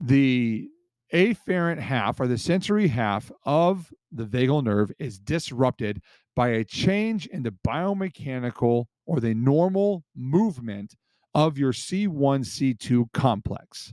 the 0.00 0.68
afferent 1.12 1.78
half 1.78 2.18
or 2.20 2.26
the 2.26 2.38
sensory 2.38 2.88
half 2.88 3.30
of 3.44 3.92
the 4.10 4.24
vagal 4.24 4.64
nerve 4.64 4.90
is 4.98 5.18
disrupted 5.18 6.00
by 6.34 6.48
a 6.48 6.64
change 6.64 7.26
in 7.26 7.42
the 7.42 7.54
biomechanical 7.66 8.86
or 9.06 9.20
the 9.20 9.34
normal 9.34 10.04
movement 10.14 10.94
of 11.34 11.58
your 11.58 11.72
C1, 11.72 12.08
C2 12.40 13.06
complex. 13.12 13.92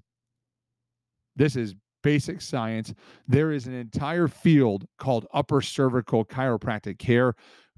This 1.36 1.56
is 1.56 1.75
basic 2.04 2.42
science. 2.42 2.94
There 3.28 3.51
is 3.51 3.68
an 3.68 3.74
entire 3.74 4.28
field 4.28 4.86
called 4.98 5.25
upper 5.34 5.62
cervical 5.62 6.25
chiropractic 6.25 7.00
care. 7.00 7.34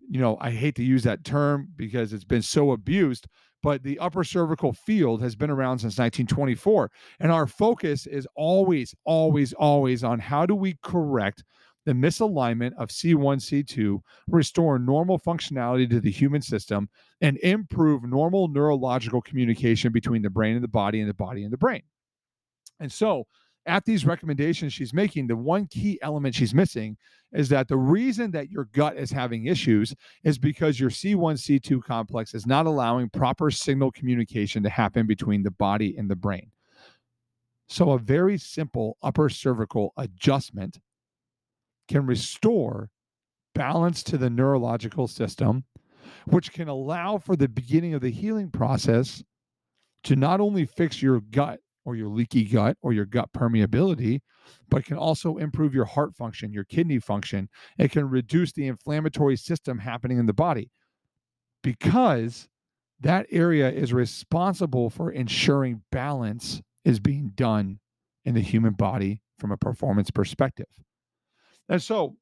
You 0.10 0.20
know, 0.20 0.38
I 0.42 0.52
hate 0.52 0.76
to 0.76 0.84
use 0.84 1.04
that 1.04 1.24
term 1.24 1.70
because 1.76 2.12
it's 2.14 2.26
been 2.26 2.42
so 2.42 2.72
abused, 2.72 3.28
but 3.64 3.84
the 3.84 4.00
upper 4.00 4.24
cervical 4.24 4.74
field 4.74 5.22
has 5.22 5.36
been 5.36 5.50
around 5.50 5.80
since 5.80 5.98
1924. 5.98 6.92
And 7.20 7.32
our 7.32 7.48
focus 7.48 8.08
is 8.08 8.28
always, 8.36 8.96
always, 9.06 9.54
always 9.54 10.04
on 10.04 10.20
how 10.20 10.46
do 10.46 10.56
we 10.56 10.78
correct 10.82 11.44
the 11.86 11.94
misalignment 11.94 12.74
of 12.78 12.90
C1, 12.90 13.38
C2, 13.38 14.00
restore 14.28 14.78
normal 14.78 15.20
functionality 15.20 15.90
to 15.90 16.00
the 16.00 16.12
human 16.12 16.42
system, 16.42 16.90
and 17.22 17.38
improve 17.38 18.04
normal 18.04 18.48
neurological 18.48 19.22
communication 19.22 19.92
between 19.92 20.22
the 20.22 20.30
brain 20.30 20.56
and 20.56 20.64
the 20.64 20.68
body 20.68 21.00
and 21.00 21.10
the 21.10 21.14
body 21.14 21.44
and 21.44 21.52
the 21.52 21.58
brain. 21.58 21.82
And 22.80 22.92
so, 22.92 23.26
at 23.68 23.86
these 23.86 24.06
recommendations 24.06 24.74
she's 24.74 24.94
making, 24.94 25.28
the 25.28 25.36
one 25.36 25.68
key 25.68 26.00
element 26.02 26.34
she's 26.34 26.54
missing 26.54 26.98
is 27.32 27.48
that 27.50 27.68
the 27.68 27.78
reason 27.78 28.32
that 28.32 28.50
your 28.50 28.66
gut 28.66 28.98
is 28.98 29.12
having 29.12 29.46
issues 29.46 29.94
is 30.24 30.40
because 30.40 30.80
your 30.80 30.90
C1, 30.90 31.16
C2 31.16 31.84
complex 31.84 32.34
is 32.34 32.48
not 32.48 32.66
allowing 32.66 33.10
proper 33.10 33.52
signal 33.52 33.92
communication 33.92 34.64
to 34.64 34.70
happen 34.70 35.06
between 35.06 35.44
the 35.44 35.52
body 35.52 35.96
and 35.96 36.10
the 36.10 36.16
brain. 36.16 36.52
So, 37.70 37.92
a 37.92 38.00
very 38.00 38.38
simple 38.38 38.98
upper 39.04 39.30
cervical 39.30 39.94
adjustment 39.96 40.80
can 41.92 42.06
restore 42.06 42.90
balance 43.54 44.02
to 44.04 44.18
the 44.18 44.30
neurological 44.30 45.08
system, 45.08 45.66
which 46.26 46.54
can 46.54 46.68
allow 46.68 47.18
for 47.18 47.36
the 47.36 47.50
beginning 47.50 47.94
of 47.94 48.02
the 48.02 48.10
healing 48.10 48.50
process 48.50 49.24
to 50.04 50.16
not 50.16 50.40
only 50.40 50.66
fix 50.66 51.02
your 51.02 51.20
gut 51.20 51.60
or 51.84 51.96
your 51.96 52.08
leaky 52.08 52.46
gut 52.46 52.78
or 52.82 52.94
your 52.94 53.06
gut 53.06 53.30
permeability, 53.34 54.20
but 54.70 54.86
can 54.86 54.98
also 54.98 55.38
improve 55.38 55.74
your 55.74 55.86
heart 55.86 56.16
function, 56.16 56.54
your 56.54 56.64
kidney 56.64 57.00
function. 57.00 57.50
It 57.78 57.92
can 57.92 58.10
reduce 58.10 58.54
the 58.54 58.68
inflammatory 58.68 59.36
system 59.36 59.80
happening 59.80 60.18
in 60.18 60.26
the 60.26 60.34
body 60.34 60.72
because 61.62 62.48
that 63.00 63.26
area 63.32 63.70
is 63.70 63.94
responsible 63.94 64.90
for 64.90 65.12
ensuring 65.12 65.82
balance 65.92 66.62
is 66.86 67.00
being 67.00 67.32
done 67.36 67.80
in 68.24 68.34
the 68.34 68.42
human 68.42 68.74
body 68.74 69.22
from 69.38 69.52
a 69.52 69.58
performance 69.58 70.10
perspective. 70.10 70.68
And 71.72 71.82
so, 71.82 72.18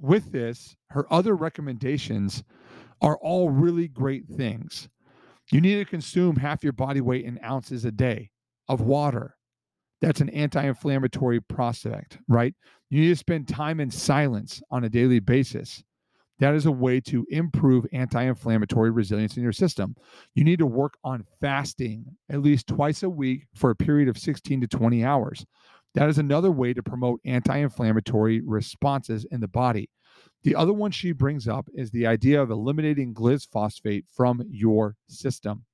with 0.00 0.30
this, 0.30 0.76
her 0.90 1.12
other 1.12 1.34
recommendations 1.34 2.44
are 3.02 3.18
all 3.18 3.50
really 3.50 3.88
great 3.88 4.28
things. 4.28 4.88
You 5.50 5.60
need 5.60 5.76
to 5.76 5.84
consume 5.84 6.36
half 6.36 6.62
your 6.62 6.72
body 6.72 7.00
weight 7.00 7.24
in 7.24 7.40
ounces 7.44 7.84
a 7.84 7.90
day 7.90 8.30
of 8.68 8.82
water. 8.82 9.34
That's 10.00 10.20
an 10.20 10.30
anti 10.30 10.62
inflammatory 10.64 11.40
prospect, 11.40 12.18
right? 12.28 12.54
You 12.88 13.00
need 13.00 13.08
to 13.08 13.16
spend 13.16 13.48
time 13.48 13.80
in 13.80 13.90
silence 13.90 14.62
on 14.70 14.84
a 14.84 14.88
daily 14.88 15.18
basis. 15.18 15.82
That 16.38 16.54
is 16.54 16.66
a 16.66 16.72
way 16.72 17.00
to 17.02 17.26
improve 17.30 17.84
anti 17.92 18.22
inflammatory 18.22 18.92
resilience 18.92 19.36
in 19.36 19.42
your 19.42 19.52
system. 19.52 19.96
You 20.36 20.44
need 20.44 20.60
to 20.60 20.66
work 20.66 20.94
on 21.02 21.26
fasting 21.40 22.04
at 22.30 22.42
least 22.42 22.68
twice 22.68 23.02
a 23.02 23.10
week 23.10 23.48
for 23.56 23.70
a 23.70 23.76
period 23.76 24.08
of 24.08 24.16
16 24.16 24.60
to 24.60 24.68
20 24.68 25.04
hours. 25.04 25.44
That 25.94 26.08
is 26.08 26.18
another 26.18 26.50
way 26.50 26.72
to 26.72 26.82
promote 26.82 27.20
anti 27.24 27.56
inflammatory 27.56 28.40
responses 28.40 29.26
in 29.30 29.40
the 29.40 29.48
body. 29.48 29.90
The 30.42 30.54
other 30.54 30.72
one 30.72 30.90
she 30.90 31.12
brings 31.12 31.48
up 31.48 31.68
is 31.74 31.90
the 31.90 32.06
idea 32.06 32.40
of 32.40 32.50
eliminating 32.50 33.12
glyphosate 33.12 34.04
from 34.14 34.42
your 34.48 34.96
system. 35.08 35.64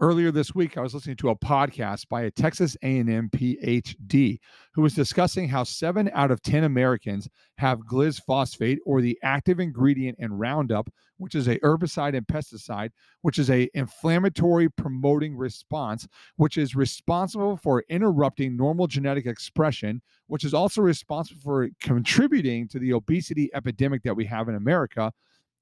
Earlier 0.00 0.30
this 0.30 0.54
week, 0.54 0.76
I 0.76 0.80
was 0.80 0.94
listening 0.94 1.16
to 1.16 1.30
a 1.30 1.36
podcast 1.36 2.08
by 2.08 2.22
a 2.22 2.30
Texas 2.30 2.76
A&M 2.82 3.30
PhD 3.30 4.38
who 4.74 4.82
was 4.82 4.94
discussing 4.94 5.48
how 5.48 5.64
7 5.64 6.10
out 6.12 6.30
of 6.30 6.42
10 6.42 6.64
Americans 6.64 7.28
have 7.58 7.86
glyphosate 7.86 8.78
or 8.84 9.00
the 9.00 9.18
active 9.22 9.60
ingredient 9.60 10.18
in 10.18 10.32
Roundup, 10.32 10.90
which 11.18 11.34
is 11.34 11.46
a 11.46 11.58
herbicide 11.60 12.16
and 12.16 12.26
pesticide, 12.26 12.90
which 13.20 13.38
is 13.38 13.48
a 13.48 13.70
inflammatory 13.74 14.68
promoting 14.68 15.36
response, 15.36 16.08
which 16.36 16.58
is 16.58 16.74
responsible 16.74 17.56
for 17.56 17.84
interrupting 17.88 18.56
normal 18.56 18.86
genetic 18.86 19.26
expression, 19.26 20.02
which 20.26 20.44
is 20.44 20.54
also 20.54 20.82
responsible 20.82 21.40
for 21.40 21.68
contributing 21.80 22.66
to 22.68 22.78
the 22.78 22.92
obesity 22.92 23.50
epidemic 23.54 24.02
that 24.02 24.16
we 24.16 24.24
have 24.24 24.48
in 24.48 24.56
America. 24.56 25.12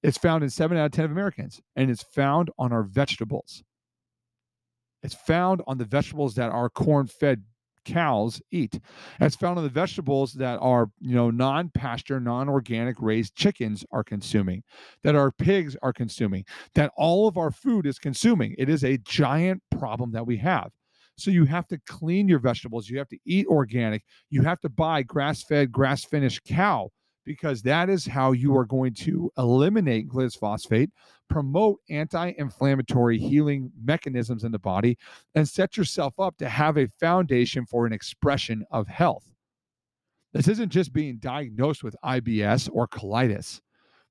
It's 0.03 0.17
found 0.17 0.43
in 0.43 0.49
7 0.49 0.79
out 0.79 0.87
of 0.87 0.93
10 0.93 1.05
of 1.05 1.11
Americans 1.11 1.61
and 1.77 1.91
it's 1.91 2.03
found 2.03 2.51
on 2.59 2.73
our 2.73 2.83
vegetables. 2.83 3.63
It's 5.03 5.15
found 5.15 5.63
on 5.67 5.79
the 5.79 5.85
vegetables 5.85 6.35
that 6.35 6.51
our 6.51 6.69
corn-fed 6.69 7.43
cows 7.85 8.41
eat. 8.51 8.79
it's 9.21 9.37
found 9.37 9.59
on 9.59 9.65
the 9.65 9.71
vegetables 9.71 10.33
that 10.35 10.59
our, 10.59 10.91
you 11.01 11.15
know, 11.15 11.31
non-pasture, 11.31 12.21
non-organic 12.21 12.97
raised 13.01 13.35
chickens 13.35 13.85
are 13.91 14.05
consuming, 14.05 14.63
that 15.03 15.15
our 15.15 15.33
pigs 15.33 15.77
are 15.83 15.93
consuming, 15.93 16.45
that 16.75 16.93
all 16.97 17.27
of 17.27 17.37
our 17.37 17.51
food 17.51 17.87
is 17.87 17.99
consuming. 17.99 18.55
It 18.59 18.69
is 18.69 18.85
a 18.85 18.99
giant 18.99 19.63
problem 19.79 20.13
that 20.13 20.27
we 20.27 20.37
have. 20.39 20.71
So 21.17 21.31
you 21.31 21.45
have 21.47 21.67
to 21.69 21.79
clean 21.87 22.29
your 22.29 22.39
vegetables, 22.39 22.89
you 22.89 22.99
have 22.99 23.09
to 23.09 23.19
eat 23.27 23.47
organic, 23.47 24.05
you 24.31 24.43
have 24.43 24.61
to 24.61 24.69
buy 24.69 25.03
grass-fed, 25.03 25.71
grass-finished 25.71 26.45
cow 26.45 26.91
because 27.25 27.63
that 27.63 27.89
is 27.89 28.07
how 28.07 28.33
you 28.33 28.57
are 28.57 28.65
going 28.65 28.95
to 28.95 29.31
eliminate 29.39 30.09
glyphosate, 30.09 30.91
promote 31.29 31.79
anti 31.89 32.33
inflammatory 32.39 33.19
healing 33.19 33.71
mechanisms 33.83 34.45
in 34.45 34.53
the 34.53 34.59
body, 34.59 34.97
and 35.35 35.49
set 35.49 35.77
yourself 35.77 36.15
up 36.19 36.37
to 36.39 36.49
have 36.49 36.77
a 36.77 36.89
foundation 36.99 37.67
for 37.67 37.87
an 37.87 37.93
expression 37.93 38.65
of 38.71 38.89
health. 38.89 39.33
This 40.33 40.49
isn't 40.49 40.71
just 40.71 40.93
being 40.93 41.19
diagnosed 41.19 41.83
with 41.83 41.97
IBS 42.05 42.71
or 42.73 42.87
colitis. 42.87 43.61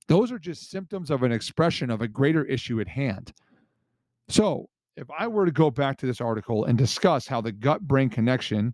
Those 0.07 0.31
are 0.31 0.39
just 0.39 0.69
symptoms 0.69 1.11
of 1.11 1.23
an 1.23 1.31
expression 1.31 1.89
of 1.89 2.01
a 2.01 2.07
greater 2.07 2.43
issue 2.45 2.81
at 2.81 2.87
hand. 2.87 3.31
So, 4.27 4.69
if 4.97 5.07
I 5.17 5.27
were 5.27 5.45
to 5.45 5.51
go 5.51 5.71
back 5.71 5.97
to 5.99 6.05
this 6.05 6.19
article 6.19 6.65
and 6.65 6.77
discuss 6.77 7.25
how 7.25 7.39
the 7.39 7.53
gut 7.53 7.81
brain 7.81 8.09
connection 8.09 8.73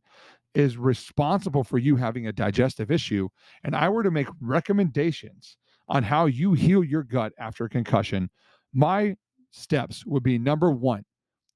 is 0.55 0.77
responsible 0.77 1.63
for 1.63 1.77
you 1.77 1.95
having 1.95 2.27
a 2.27 2.33
digestive 2.33 2.89
issue, 2.89 3.29
and 3.63 3.75
I 3.75 3.89
were 3.89 4.03
to 4.03 4.11
make 4.11 4.27
recommendations 4.41 5.57
on 5.87 6.03
how 6.03 6.25
you 6.25 6.53
heal 6.53 6.83
your 6.83 7.03
gut 7.03 7.33
after 7.37 7.65
a 7.65 7.69
concussion, 7.69 8.29
my 8.73 9.15
steps 9.51 10.05
would 10.05 10.23
be 10.23 10.37
number 10.37 10.71
one, 10.71 11.03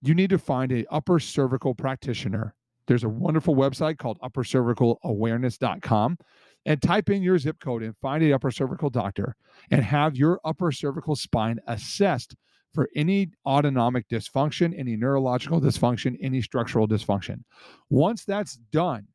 you 0.01 0.13
need 0.13 0.29
to 0.29 0.37
find 0.37 0.71
a 0.71 0.85
upper 0.91 1.19
cervical 1.19 1.73
practitioner. 1.73 2.53
There's 2.87 3.03
a 3.03 3.09
wonderful 3.09 3.55
website 3.55 3.97
called 3.97 4.19
uppercervicalawareness.com 4.21 6.17
and 6.65 6.81
type 6.81 7.09
in 7.09 7.21
your 7.21 7.37
zip 7.37 7.59
code 7.59 7.83
and 7.83 7.95
find 7.97 8.23
a 8.23 8.33
upper 8.33 8.51
cervical 8.51 8.89
doctor 8.89 9.35
and 9.71 9.83
have 9.83 10.15
your 10.15 10.39
upper 10.43 10.71
cervical 10.71 11.15
spine 11.15 11.59
assessed 11.67 12.35
for 12.73 12.89
any 12.95 13.29
autonomic 13.45 14.07
dysfunction, 14.09 14.77
any 14.77 14.95
neurological 14.95 15.59
dysfunction, 15.59 16.17
any 16.21 16.41
structural 16.41 16.87
dysfunction. 16.87 17.43
Once 17.89 18.25
that's 18.25 18.55
done, 18.71 19.07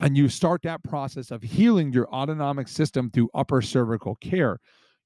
and 0.00 0.16
you 0.16 0.28
start 0.28 0.62
that 0.62 0.82
process 0.84 1.30
of 1.30 1.42
healing 1.42 1.92
your 1.92 2.08
autonomic 2.08 2.68
system 2.68 3.10
through 3.10 3.28
upper 3.34 3.60
cervical 3.60 4.14
care, 4.16 4.58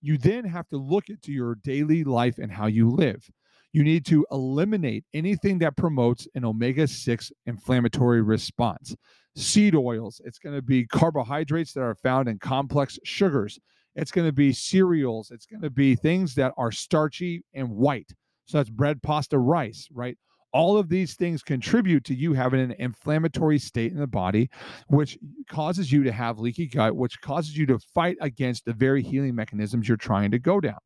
you 0.02 0.18
then 0.18 0.44
have 0.44 0.68
to 0.68 0.76
look 0.76 1.08
into 1.08 1.32
your 1.32 1.54
daily 1.56 2.04
life 2.04 2.38
and 2.38 2.52
how 2.52 2.66
you 2.66 2.90
live. 2.90 3.28
You 3.72 3.84
need 3.84 4.04
to 4.06 4.26
eliminate 4.30 5.04
anything 5.14 5.58
that 5.60 5.76
promotes 5.76 6.28
an 6.34 6.44
omega 6.44 6.86
6 6.86 7.32
inflammatory 7.46 8.20
response. 8.20 8.94
Seed 9.34 9.74
oils, 9.74 10.20
it's 10.26 10.38
going 10.38 10.54
to 10.54 10.60
be 10.60 10.86
carbohydrates 10.86 11.72
that 11.72 11.80
are 11.80 11.94
found 11.94 12.28
in 12.28 12.38
complex 12.38 12.98
sugars. 13.02 13.58
It's 13.94 14.10
going 14.10 14.26
to 14.26 14.32
be 14.32 14.52
cereals. 14.52 15.30
It's 15.30 15.46
going 15.46 15.62
to 15.62 15.70
be 15.70 15.94
things 15.94 16.34
that 16.36 16.52
are 16.56 16.72
starchy 16.72 17.44
and 17.54 17.70
white. 17.70 18.10
So 18.46 18.58
that's 18.58 18.70
bread, 18.70 19.02
pasta, 19.02 19.38
rice, 19.38 19.88
right? 19.92 20.16
All 20.52 20.76
of 20.76 20.88
these 20.88 21.14
things 21.14 21.42
contribute 21.42 22.04
to 22.04 22.14
you 22.14 22.34
having 22.34 22.60
an 22.60 22.74
inflammatory 22.78 23.58
state 23.58 23.92
in 23.92 23.98
the 23.98 24.06
body, 24.06 24.50
which 24.88 25.18
causes 25.48 25.90
you 25.90 26.02
to 26.04 26.12
have 26.12 26.38
leaky 26.38 26.66
gut, 26.66 26.94
which 26.94 27.20
causes 27.22 27.56
you 27.56 27.64
to 27.66 27.78
fight 27.94 28.16
against 28.20 28.66
the 28.66 28.74
very 28.74 29.02
healing 29.02 29.34
mechanisms 29.34 29.88
you're 29.88 29.96
trying 29.96 30.30
to 30.30 30.38
go 30.38 30.60
down. 30.60 30.78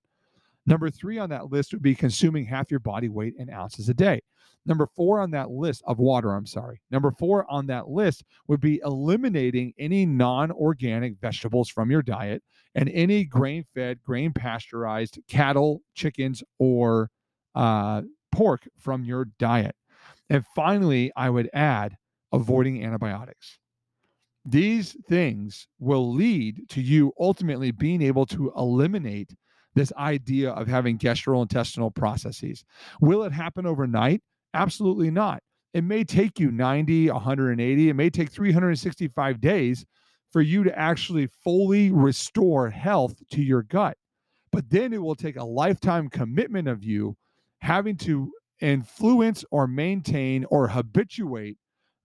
Number 0.66 0.90
three 0.90 1.18
on 1.18 1.30
that 1.30 1.50
list 1.50 1.73
would 1.73 1.82
be 1.82 1.94
consuming 1.94 2.44
half 2.44 2.70
your 2.70 2.80
body 2.80 3.08
weight 3.08 3.35
in 3.38 3.50
ounces 3.50 3.88
a 3.88 3.94
day. 3.94 4.20
Number 4.66 4.88
four 4.96 5.20
on 5.20 5.30
that 5.30 5.50
list 5.50 5.82
of 5.87 5.99
water, 5.99 6.35
I'm 6.35 6.46
sorry. 6.46 6.80
Number 6.90 7.12
four 7.12 7.49
on 7.49 7.66
that 7.66 7.88
list 7.88 8.25
would 8.49 8.61
be 8.61 8.80
eliminating 8.85 9.73
any 9.78 10.04
non 10.04 10.50
organic 10.50 11.18
vegetables 11.20 11.68
from 11.68 11.90
your 11.90 12.02
diet 12.02 12.42
and 12.75 12.88
any 12.88 13.25
grain 13.25 13.64
fed, 13.75 14.02
grain 14.02 14.32
pasteurized 14.32 15.20
cattle, 15.28 15.82
chickens, 15.94 16.42
or 16.58 17.11
uh, 17.54 18.02
pork 18.32 18.68
from 18.76 19.04
your 19.04 19.26
diet. 19.38 19.76
And 20.30 20.44
finally, 20.56 21.12
I 21.16 21.30
would 21.30 21.48
add 21.55 21.96
avoiding 22.33 22.85
antibiotics. 22.85 23.59
These 24.44 24.96
things 25.09 25.68
will 25.79 26.12
lead 26.12 26.68
to 26.70 26.81
you 26.81 27.12
ultimately 27.20 27.70
being 27.70 28.02
able 28.02 28.26
to 28.26 28.52
eliminate 28.57 29.33
this 29.77 29.93
idea 29.93 30.51
of 30.51 30.67
having 30.67 30.99
gastrointestinal 30.99 31.95
processes. 31.95 32.65
Will 33.01 33.23
it 33.23 33.33
happen 33.33 33.67
overnight? 33.67 34.23
Absolutely 34.55 35.11
not. 35.11 35.43
It 35.75 35.85
may 35.85 36.03
take 36.03 36.41
you 36.41 36.51
90, 36.51 37.11
180, 37.11 37.89
it 37.91 37.95
may 37.95 38.09
take 38.09 38.31
365 38.31 39.41
days 39.41 39.85
for 40.33 40.41
you 40.41 40.65
to 40.65 40.77
actually 40.77 41.29
fully 41.45 41.93
restore 41.93 42.71
health 42.71 43.17
to 43.33 43.43
your 43.43 43.62
gut. 43.62 43.99
But 44.51 44.71
then 44.71 44.95
it 44.95 45.03
will 45.03 45.15
take 45.15 45.37
a 45.37 45.45
lifetime 45.45 46.09
commitment 46.09 46.69
of 46.69 46.83
you 46.83 47.15
having 47.61 47.97
to 47.99 48.33
influence 48.61 49.45
or 49.51 49.67
maintain 49.67 50.47
or 50.47 50.69
habituate 50.69 51.59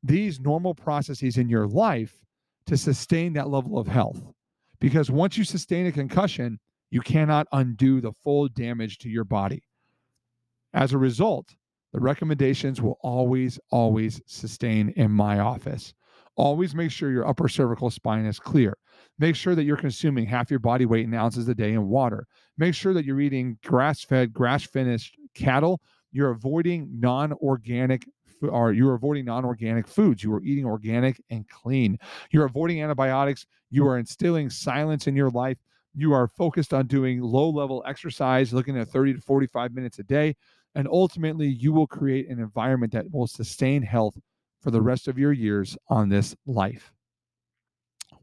these 0.04 0.42
normal 0.42 0.76
processes 0.76 1.38
in 1.38 1.48
your 1.48 1.68
life 1.68 2.26
to 2.66 2.76
sustain 2.76 3.34
that 3.34 3.50
level 3.50 3.80
of 3.80 3.88
health. 3.88 4.22
Because 4.82 5.10
once 5.10 5.38
you 5.38 5.46
sustain 5.46 5.86
a 5.86 5.92
concussion, 5.94 6.60
you 6.92 7.02
cannot 7.02 7.48
undo 7.54 8.02
the 8.02 8.12
full 8.12 8.48
damage 8.50 9.00
to 9.00 9.10
your 9.10 9.24
body. 9.24 9.64
As 10.74 10.94
a 10.94 10.98
result, 10.98 11.56
the 11.94 12.00
recommendations 12.00 12.82
will 12.82 12.98
always, 13.02 13.60
always 13.72 14.22
sustain 14.26 14.94
in 14.96 15.12
my 15.12 15.40
office. 15.40 15.94
Always 16.38 16.76
make 16.76 16.92
sure 16.92 17.12
your 17.12 17.28
upper 17.28 17.50
cervical 17.50 17.90
spine 17.90 18.26
is 18.26 18.40
clear. 18.40 18.78
Make 19.20 19.36
sure 19.36 19.56
that 19.56 19.64
you're 19.64 19.78
consuming 19.78 20.26
half 20.26 20.50
your 20.50 20.60
body 20.60 20.86
weight 20.86 21.06
in 21.06 21.14
ounces 21.14 21.48
a 21.48 21.56
day 21.56 21.74
in 21.74 21.88
water. 21.88 22.26
Make 22.58 22.74
sure 22.74 22.94
that 22.94 23.04
you're 23.04 23.20
eating 23.20 23.58
grass 23.64 24.04
fed, 24.04 24.34
grass 24.34 24.64
finished 24.64 25.18
cattle. 25.34 25.82
You're 26.12 26.32
avoiding 26.32 26.90
non 27.00 27.34
organic 27.34 28.06
or 28.50 28.72
you're 28.72 28.96
avoiding 28.96 29.26
non-organic 29.26 29.88
foods 29.88 30.24
you 30.24 30.34
are 30.34 30.42
eating 30.42 30.66
organic 30.66 31.22
and 31.30 31.48
clean 31.48 31.96
you're 32.32 32.46
avoiding 32.46 32.82
antibiotics 32.82 33.46
you 33.70 33.88
are 33.88 34.00
instilling 34.00 34.50
silence 34.50 35.06
in 35.06 35.16
your 35.16 35.30
life 35.30 35.58
you 35.94 36.14
are 36.14 36.28
focused 36.28 36.74
on 36.74 36.88
doing 36.88 37.22
low 37.22 37.50
level 37.50 37.84
exercise 37.86 38.54
looking 38.54 38.78
at 38.78 38.88
30 38.88 39.16
to 39.16 39.22
45 39.22 39.74
minutes 39.74 40.00
a 40.00 40.04
day 40.04 40.36
and 40.76 40.88
ultimately, 40.88 41.48
you 41.48 41.74
will 41.74 41.88
create 41.88 42.30
an 42.30 42.40
environment 42.40 42.94
that 42.94 43.12
will 43.12 43.28
sustain 43.28 43.82
health 43.82 44.18
for 44.62 44.72
the 44.72 44.82
rest 44.82 45.08
of 45.08 45.18
your 45.18 45.34
years 45.34 45.78
on 45.90 46.10
this 46.10 46.36
life. 46.46 46.94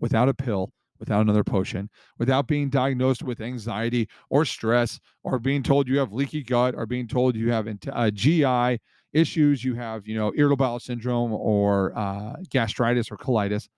Without 0.00 0.28
a 0.28 0.34
pill, 0.34 0.72
without 0.98 1.20
another 1.20 1.44
potion, 1.44 1.90
without 2.18 2.46
being 2.46 2.70
diagnosed 2.70 3.22
with 3.22 3.40
anxiety 3.40 4.08
or 4.30 4.44
stress, 4.44 4.98
or 5.24 5.38
being 5.38 5.62
told 5.62 5.88
you 5.88 5.98
have 5.98 6.12
leaky 6.12 6.42
gut, 6.42 6.74
or 6.74 6.86
being 6.86 7.06
told 7.06 7.36
you 7.36 7.50
have 7.50 7.68
uh, 7.92 8.10
GI 8.10 8.80
issues, 9.12 9.62
you 9.62 9.74
have, 9.74 10.06
you 10.06 10.16
know, 10.16 10.32
irritable 10.34 10.56
bowel 10.56 10.80
syndrome 10.80 11.32
or 11.32 11.96
uh, 11.98 12.36
gastritis 12.50 13.10
or 13.10 13.18
colitis, 13.18 13.68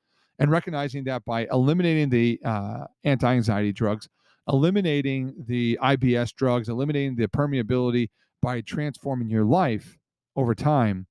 and 0.40 0.50
recognizing 0.50 1.04
that 1.04 1.24
by 1.26 1.46
eliminating 1.52 2.08
the 2.08 2.40
uh, 2.44 2.84
anti 3.04 3.32
anxiety 3.32 3.72
drugs, 3.72 4.08
eliminating 4.48 5.34
the 5.46 5.78
IBS 5.82 6.34
drugs, 6.34 6.68
eliminating 6.68 7.14
the 7.14 7.28
permeability 7.28 8.08
by 8.40 8.62
transforming 8.62 9.28
your 9.28 9.44
life 9.44 9.98
over 10.34 10.54
time 10.54 11.06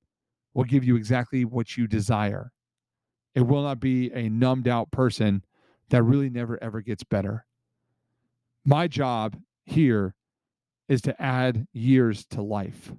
will 0.52 0.64
give 0.64 0.84
you 0.84 0.96
exactly 0.96 1.44
what 1.44 1.76
you 1.76 1.86
desire. 1.86 2.50
It 3.36 3.42
will 3.42 3.62
not 3.62 3.78
be 3.78 4.10
a 4.12 4.28
numbed 4.28 4.66
out 4.66 4.90
person 4.90 5.44
that 5.90 6.02
really 6.02 6.28
never 6.28 6.60
ever 6.62 6.80
gets 6.80 7.04
better. 7.04 7.46
My 8.64 8.88
job 8.88 9.36
here 9.64 10.16
is 10.88 11.00
to 11.02 11.22
add 11.22 11.68
years 11.72 12.26
to 12.30 12.42
life. 12.42 12.92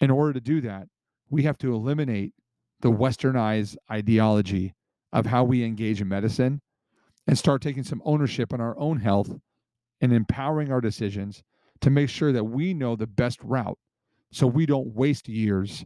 In 0.00 0.10
order 0.10 0.32
to 0.32 0.40
do 0.40 0.60
that, 0.62 0.88
we 1.30 1.44
have 1.44 1.58
to 1.58 1.72
eliminate 1.72 2.34
the 2.80 2.90
westernized 2.90 3.76
ideology 3.90 4.74
of 5.12 5.26
how 5.26 5.44
we 5.44 5.64
engage 5.64 6.00
in 6.00 6.08
medicine 6.08 6.60
and 7.26 7.38
start 7.38 7.62
taking 7.62 7.82
some 7.82 8.02
ownership 8.04 8.52
on 8.52 8.60
our 8.60 8.78
own 8.78 8.98
health 8.98 9.30
and 10.00 10.12
empowering 10.12 10.70
our 10.70 10.80
decisions 10.80 11.42
to 11.80 11.90
make 11.90 12.08
sure 12.08 12.32
that 12.32 12.44
we 12.44 12.74
know 12.74 12.96
the 12.96 13.06
best 13.06 13.42
route 13.42 13.78
so 14.30 14.46
we 14.46 14.66
don't 14.66 14.94
waste 14.94 15.28
years 15.28 15.84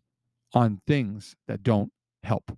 on 0.52 0.80
things 0.87 1.37
that 1.46 1.62
don't 1.62 1.92
help. 2.22 2.56